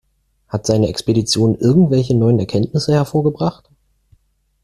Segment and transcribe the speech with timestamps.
[0.47, 3.69] Hat seine Expedition irgendwelche neuen Erkenntnisse hervorgebracht?